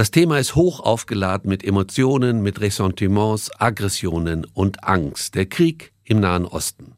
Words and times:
Das 0.00 0.10
Thema 0.10 0.38
ist 0.38 0.54
hoch 0.54 0.80
aufgeladen 0.80 1.50
mit 1.50 1.62
Emotionen, 1.62 2.42
mit 2.42 2.58
Ressentiments, 2.62 3.50
Aggressionen 3.60 4.46
und 4.54 4.82
Angst. 4.82 5.34
Der 5.34 5.44
Krieg 5.44 5.92
im 6.04 6.20
Nahen 6.20 6.46
Osten. 6.46 6.94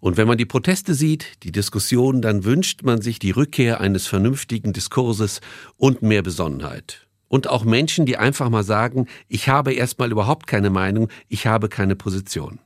Und 0.00 0.16
wenn 0.16 0.26
man 0.26 0.38
die 0.38 0.46
Proteste 0.46 0.94
sieht, 0.94 1.42
die 1.42 1.52
Diskussion, 1.52 2.22
dann 2.22 2.44
wünscht 2.44 2.82
man 2.82 3.02
sich 3.02 3.18
die 3.18 3.32
Rückkehr 3.32 3.82
eines 3.82 4.06
vernünftigen 4.06 4.72
Diskurses 4.72 5.42
und 5.76 6.00
mehr 6.00 6.22
Besonnenheit. 6.22 7.06
Und 7.28 7.46
auch 7.46 7.64
Menschen, 7.64 8.06
die 8.06 8.16
einfach 8.16 8.48
mal 8.48 8.64
sagen, 8.64 9.06
ich 9.28 9.50
habe 9.50 9.74
erstmal 9.74 10.10
überhaupt 10.10 10.46
keine 10.46 10.70
Meinung, 10.70 11.10
ich 11.28 11.46
habe 11.46 11.68
keine 11.68 11.94
Position. 11.94 12.58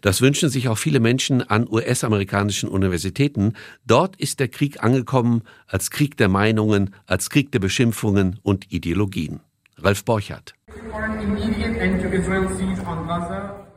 Das 0.00 0.20
wünschen 0.20 0.48
sich 0.48 0.68
auch 0.68 0.78
viele 0.78 1.00
Menschen 1.00 1.42
an 1.42 1.66
US-amerikanischen 1.68 2.68
Universitäten. 2.68 3.54
Dort 3.86 4.16
ist 4.16 4.40
der 4.40 4.48
Krieg 4.48 4.82
angekommen 4.82 5.42
als 5.66 5.90
Krieg 5.90 6.16
der 6.16 6.28
Meinungen, 6.28 6.94
als 7.06 7.30
Krieg 7.30 7.52
der 7.52 7.58
Beschimpfungen 7.58 8.38
und 8.42 8.72
Ideologien. 8.72 9.40
Ralf 9.78 10.04
Borchardt. 10.04 10.54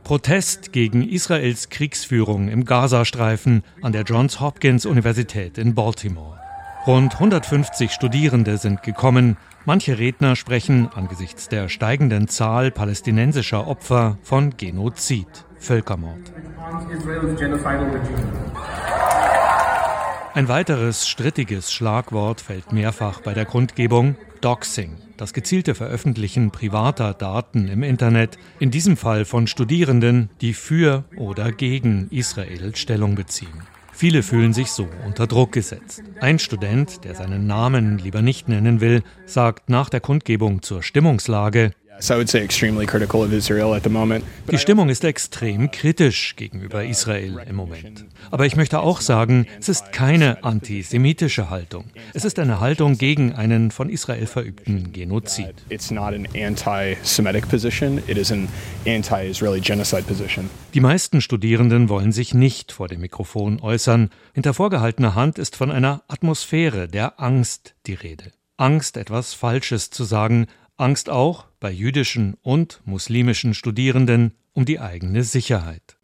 Protest 0.04 0.72
gegen 0.72 1.08
Israels 1.08 1.68
Kriegsführung 1.68 2.48
im 2.48 2.64
Gazastreifen 2.64 3.64
an 3.82 3.92
der 3.92 4.02
Johns 4.02 4.40
Hopkins 4.40 4.86
Universität 4.86 5.58
in 5.58 5.74
Baltimore. 5.74 6.38
Rund 6.86 7.14
150 7.14 7.90
Studierende 7.90 8.58
sind 8.58 8.84
gekommen. 8.84 9.36
Manche 9.64 9.98
Redner 9.98 10.36
sprechen 10.36 10.88
angesichts 10.94 11.48
der 11.48 11.68
steigenden 11.68 12.28
Zahl 12.28 12.70
palästinensischer 12.70 13.66
Opfer 13.66 14.18
von 14.22 14.56
Genozid, 14.56 15.45
Völkermord. 15.58 16.32
Ein 20.34 20.48
weiteres 20.48 21.08
strittiges 21.08 21.72
Schlagwort 21.72 22.40
fällt 22.40 22.72
mehrfach 22.72 23.20
bei 23.20 23.32
der 23.32 23.46
Kundgebung 23.46 24.16
Doxing, 24.42 24.98
das 25.16 25.32
gezielte 25.32 25.74
Veröffentlichen 25.74 26.50
privater 26.50 27.14
Daten 27.14 27.68
im 27.68 27.82
Internet, 27.82 28.36
in 28.58 28.70
diesem 28.70 28.96
Fall 28.96 29.24
von 29.24 29.46
Studierenden, 29.46 30.28
die 30.40 30.52
für 30.52 31.04
oder 31.16 31.52
gegen 31.52 32.08
Israel 32.10 32.76
Stellung 32.76 33.14
beziehen. 33.14 33.62
Viele 33.92 34.22
fühlen 34.22 34.52
sich 34.52 34.72
so 34.72 34.86
unter 35.06 35.26
Druck 35.26 35.52
gesetzt. 35.52 36.02
Ein 36.20 36.38
Student, 36.38 37.04
der 37.04 37.14
seinen 37.14 37.46
Namen 37.46 37.96
lieber 37.96 38.20
nicht 38.20 38.46
nennen 38.46 38.82
will, 38.82 39.02
sagt 39.24 39.70
nach 39.70 39.88
der 39.88 40.00
Kundgebung 40.00 40.60
zur 40.60 40.82
Stimmungslage, 40.82 41.72
die 44.50 44.58
Stimmung 44.58 44.88
ist 44.88 45.04
extrem 45.04 45.70
kritisch 45.70 46.36
gegenüber 46.36 46.84
Israel 46.84 47.42
im 47.48 47.56
Moment. 47.56 48.04
Aber 48.30 48.46
ich 48.46 48.56
möchte 48.56 48.80
auch 48.80 49.00
sagen, 49.00 49.46
es 49.58 49.68
ist 49.68 49.92
keine 49.92 50.44
antisemitische 50.44 51.50
Haltung. 51.50 51.84
Es 52.12 52.24
ist 52.24 52.38
eine 52.38 52.60
Haltung 52.60 52.98
gegen 52.98 53.32
einen 53.32 53.70
von 53.70 53.88
Israel 53.88 54.26
verübten 54.26 54.92
Genozid. 54.92 55.54
Die 60.74 60.80
meisten 60.80 61.20
Studierenden 61.20 61.88
wollen 61.88 62.12
sich 62.12 62.34
nicht 62.34 62.72
vor 62.72 62.88
dem 62.88 63.00
Mikrofon 63.00 63.60
äußern. 63.60 64.10
Hinter 64.34 64.54
vorgehaltener 64.54 65.14
Hand 65.14 65.38
ist 65.38 65.56
von 65.56 65.70
einer 65.70 66.02
Atmosphäre 66.08 66.88
der 66.88 67.20
Angst 67.20 67.74
die 67.86 67.94
Rede. 67.94 68.32
Angst, 68.56 68.96
etwas 68.96 69.34
Falsches 69.34 69.90
zu 69.90 70.04
sagen, 70.04 70.46
Angst 70.78 71.08
auch 71.08 71.46
bei 71.58 71.70
jüdischen 71.70 72.36
und 72.42 72.82
muslimischen 72.84 73.54
Studierenden 73.54 74.32
um 74.52 74.66
die 74.66 74.78
eigene 74.78 75.22
Sicherheit. 75.22 75.96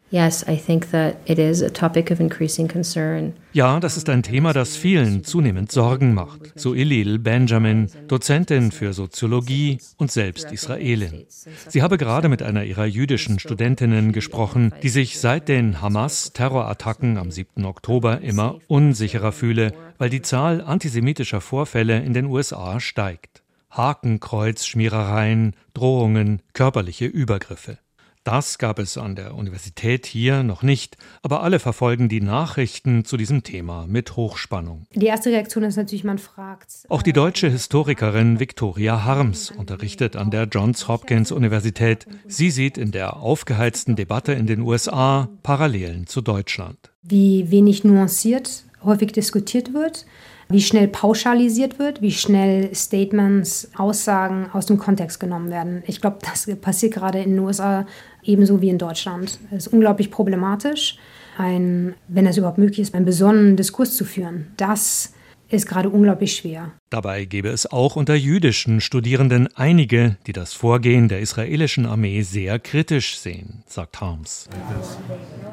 Ja, 3.51 3.79
das 3.79 3.97
ist 3.97 4.09
ein 4.09 4.21
Thema, 4.21 4.53
das 4.53 4.75
vielen 4.75 5.23
zunehmend 5.23 5.71
Sorgen 5.71 6.13
macht. 6.13 6.53
So 6.55 6.75
Ilil 6.75 7.17
Benjamin, 7.17 7.89
Dozentin 8.07 8.71
für 8.71 8.93
Soziologie 8.93 9.79
und 9.97 10.11
selbst 10.11 10.51
Israelin. 10.51 11.25
Sie 11.67 11.81
habe 11.81 11.97
gerade 11.97 12.29
mit 12.29 12.43
einer 12.43 12.63
ihrer 12.63 12.85
jüdischen 12.85 13.39
Studentinnen 13.39 14.11
gesprochen, 14.11 14.71
die 14.83 14.89
sich 14.89 15.19
seit 15.19 15.49
den 15.49 15.81
Hamas-Terrorattacken 15.81 17.17
am 17.17 17.31
7. 17.31 17.65
Oktober 17.65 18.21
immer 18.21 18.59
unsicherer 18.67 19.31
fühle, 19.31 19.73
weil 19.97 20.11
die 20.11 20.21
Zahl 20.21 20.61
antisemitischer 20.61 21.41
Vorfälle 21.41 21.99
in 22.03 22.13
den 22.13 22.25
USA 22.25 22.79
steigt. 22.79 23.42
Hakenkreuzschmierereien, 23.73 25.55
Drohungen, 25.73 26.41
körperliche 26.53 27.05
Übergriffe. 27.05 27.79
Das 28.23 28.57
gab 28.57 28.79
es 28.79 28.97
an 28.97 29.17
der 29.17 29.35
Universität 29.35 30.05
hier 30.05 30.43
noch 30.43 30.63
nicht, 30.63 30.95
aber 31.23 31.43
alle 31.43 31.59
verfolgen 31.59 32.07
die 32.07 32.21
Nachrichten 32.21 33.03
zu 33.03 33.17
diesem 33.17 33.43
Thema 33.43 33.85
mit 33.85 34.15
Hochspannung. 34.15 34.85
Die 34.95 35.07
erste 35.07 35.29
Reaktion 35.29 35.65
ist 35.65 35.75
natürlich, 35.75 36.05
man 36.05 36.19
fragt. 36.19 36.85
Auch 36.87 37.01
die 37.01 37.11
deutsche 37.11 37.49
Historikerin 37.49 38.39
Victoria 38.39 39.03
Harms 39.03 39.51
unterrichtet 39.51 40.15
an 40.15 40.31
der 40.31 40.45
Johns 40.45 40.87
Hopkins 40.87 41.33
Universität. 41.33 42.05
Sie 42.25 42.49
sieht 42.49 42.77
in 42.77 42.91
der 42.91 43.17
aufgeheizten 43.17 43.97
Debatte 43.97 44.31
in 44.31 44.47
den 44.47 44.61
USA 44.61 45.27
Parallelen 45.43 46.07
zu 46.07 46.21
Deutschland. 46.21 46.93
Wie 47.01 47.51
wenig 47.51 47.83
nuanciert 47.83 48.63
häufig 48.85 49.11
diskutiert 49.11 49.73
wird 49.73 50.05
wie 50.49 50.61
schnell 50.61 50.87
pauschalisiert 50.87 51.79
wird, 51.79 52.01
wie 52.01 52.11
schnell 52.11 52.73
Statements, 52.75 53.69
Aussagen 53.75 54.49
aus 54.53 54.65
dem 54.65 54.77
Kontext 54.77 55.19
genommen 55.19 55.49
werden. 55.49 55.83
Ich 55.87 56.01
glaube, 56.01 56.17
das 56.21 56.47
passiert 56.61 56.93
gerade 56.93 57.19
in 57.19 57.31
den 57.31 57.39
USA 57.39 57.85
ebenso 58.23 58.61
wie 58.61 58.69
in 58.69 58.77
Deutschland. 58.77 59.39
Es 59.51 59.67
ist 59.67 59.73
unglaublich 59.73 60.11
problematisch, 60.11 60.97
ein, 61.37 61.95
wenn 62.07 62.27
es 62.27 62.37
überhaupt 62.37 62.57
möglich 62.57 62.79
ist, 62.79 62.93
einen 62.93 63.05
besonnenen 63.05 63.57
Diskurs 63.57 63.95
zu 63.95 64.05
führen. 64.05 64.51
Das 64.57 65.13
ist 65.49 65.67
gerade 65.67 65.89
unglaublich 65.89 66.35
schwer. 66.35 66.71
Dabei 66.89 67.25
gäbe 67.25 67.49
es 67.49 67.71
auch 67.71 67.95
unter 67.95 68.15
jüdischen 68.15 68.81
Studierenden 68.81 69.47
einige, 69.55 70.17
die 70.25 70.33
das 70.33 70.53
Vorgehen 70.53 71.09
der 71.09 71.19
israelischen 71.19 71.85
Armee 71.85 72.21
sehr 72.21 72.59
kritisch 72.59 73.17
sehen, 73.17 73.63
sagt 73.67 74.01
Harms. 74.01 74.49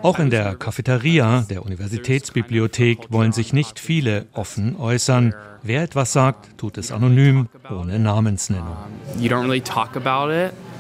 Auch 0.03 0.19
in 0.19 0.31
der 0.31 0.55
Cafeteria 0.57 1.45
der 1.51 1.63
Universitätsbibliothek 1.65 3.11
wollen 3.11 3.33
sich 3.33 3.53
nicht 3.53 3.79
viele 3.79 4.27
offen 4.33 4.77
äußern. 4.77 5.35
Wer 5.63 5.83
etwas 5.83 6.15
sagt, 6.15 6.57
tut 6.57 6.79
es 6.79 6.91
anonym, 6.91 7.49
ohne 7.71 7.99
Namensnennung. 7.99 8.77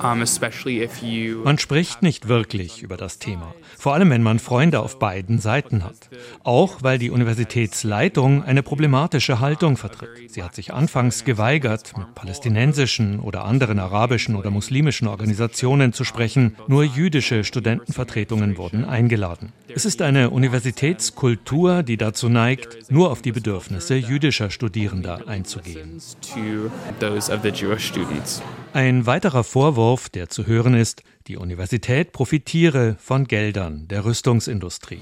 Man 0.02 1.58
spricht 1.58 2.02
nicht 2.02 2.28
wirklich 2.28 2.82
über 2.82 2.96
das 2.96 3.18
Thema, 3.18 3.54
vor 3.78 3.94
allem 3.94 4.10
wenn 4.10 4.22
man 4.22 4.38
Freunde 4.38 4.80
auf 4.80 4.98
beiden 4.98 5.38
Seiten 5.38 5.84
hat. 5.84 6.08
Auch 6.42 6.82
weil 6.82 6.98
die 6.98 7.10
Universitätsleitung 7.10 8.42
eine 8.42 8.62
problematische 8.62 9.40
Haltung 9.40 9.76
vertritt. 9.76 10.08
Sie 10.30 10.42
hat 10.42 10.54
sich 10.54 10.72
anfangs 10.72 11.24
geweigert, 11.24 11.96
mit 11.96 12.14
palästinensischen 12.14 13.20
oder 13.20 13.44
anderen 13.44 13.78
arabischen 13.78 14.36
oder 14.36 14.50
muslimischen 14.50 15.06
Organisationen 15.06 15.92
zu 15.92 16.04
sprechen. 16.04 16.56
Nur 16.66 16.84
jüdische 16.84 17.44
Studentenvertretungen 17.44 18.56
wurden 18.56 18.84
eingeladen. 18.84 19.52
Es 19.74 19.84
ist 19.84 20.02
eine 20.02 20.30
Universitätskultur, 20.30 21.82
die 21.82 21.96
dazu 21.96 22.28
neigt, 22.28 22.90
nur 22.90 23.10
auf 23.10 23.22
die 23.22 23.32
Bedürfnisse 23.32 23.96
jüdischer 23.96 24.50
Studierender 24.50 25.28
einzugehen. 25.28 26.00
Ein 28.72 29.06
weiterer 29.06 29.44
Vorwurf, 29.90 30.08
der 30.08 30.28
zu 30.28 30.46
hören 30.46 30.74
ist, 30.74 31.02
die 31.26 31.36
Universität 31.36 32.12
profitiere 32.12 32.96
von 33.00 33.26
Geldern 33.26 33.88
der 33.88 34.04
Rüstungsindustrie. 34.04 35.00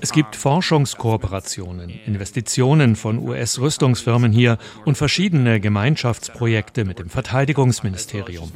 Es 0.00 0.12
gibt 0.12 0.36
Forschungskooperationen, 0.36 1.90
Investitionen 2.06 2.94
von 2.94 3.18
US-Rüstungsfirmen 3.18 4.30
hier 4.30 4.58
und 4.84 4.96
verschiedene 4.96 5.58
Gemeinschaftsprojekte 5.58 6.84
mit 6.84 7.00
dem 7.00 7.08
Verteidigungsministerium. 7.08 8.52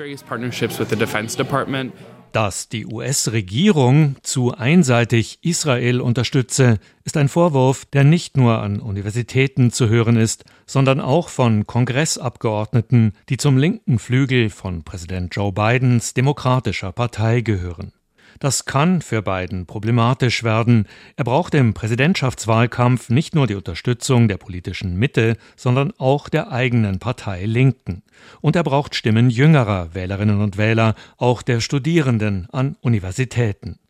Dass 2.32 2.68
die 2.68 2.86
US-Regierung 2.86 4.16
zu 4.22 4.52
einseitig 4.52 5.38
Israel 5.42 6.00
unterstütze, 6.00 6.78
ist 7.04 7.16
ein 7.16 7.28
Vorwurf, 7.28 7.86
der 7.86 8.04
nicht 8.04 8.36
nur 8.36 8.58
an 8.58 8.80
Universitäten 8.80 9.72
zu 9.72 9.88
hören 9.88 10.16
ist, 10.16 10.44
sondern 10.66 11.00
auch 11.00 11.30
von 11.30 11.66
Kongressabgeordneten, 11.66 13.14
die 13.30 13.38
zum 13.38 13.56
linken 13.56 13.98
Flügel 13.98 14.50
von 14.50 14.82
Präsident 14.84 15.34
Joe 15.34 15.52
Bidens 15.52 16.12
demokratischer 16.12 16.92
Partei 16.92 17.40
gehören. 17.40 17.92
Das 18.38 18.66
kann 18.66 19.02
für 19.02 19.20
Biden 19.20 19.66
problematisch 19.66 20.44
werden. 20.44 20.86
Er 21.16 21.24
braucht 21.24 21.54
im 21.54 21.74
Präsidentschaftswahlkampf 21.74 23.08
nicht 23.08 23.34
nur 23.34 23.48
die 23.48 23.56
Unterstützung 23.56 24.28
der 24.28 24.36
politischen 24.36 24.96
Mitte, 24.96 25.36
sondern 25.56 25.92
auch 25.98 26.28
der 26.28 26.52
eigenen 26.52 27.00
Partei 27.00 27.46
Linken. 27.46 28.02
Und 28.40 28.54
er 28.54 28.62
braucht 28.62 28.94
Stimmen 28.94 29.28
jüngerer 29.28 29.92
Wählerinnen 29.92 30.40
und 30.40 30.56
Wähler, 30.56 30.94
auch 31.16 31.42
der 31.42 31.60
Studierenden 31.60 32.46
an 32.52 32.76
Universitäten. 32.80 33.80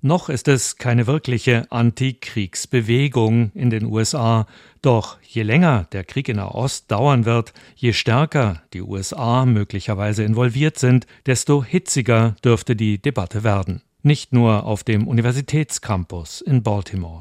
Noch 0.00 0.28
ist 0.28 0.48
es 0.48 0.76
keine 0.76 1.06
wirkliche 1.06 1.70
Antikriegsbewegung 1.70 3.50
in 3.52 3.68
den 3.68 3.84
USA, 3.84 4.46
doch 4.80 5.18
je 5.22 5.42
länger 5.42 5.86
der 5.92 6.04
Krieg 6.04 6.28
in 6.28 6.36
der 6.36 6.54
Ost 6.54 6.90
dauern 6.90 7.24
wird, 7.24 7.52
je 7.74 7.92
stärker 7.92 8.62
die 8.72 8.80
USA 8.80 9.44
möglicherweise 9.44 10.22
involviert 10.22 10.78
sind, 10.78 11.06
desto 11.26 11.64
hitziger 11.64 12.36
dürfte 12.44 12.76
die 12.76 13.02
Debatte 13.02 13.42
werden 13.42 13.82
nicht 14.02 14.32
nur 14.32 14.64
auf 14.64 14.84
dem 14.84 15.08
Universitätscampus 15.08 16.40
in 16.40 16.62
Baltimore. 16.62 17.16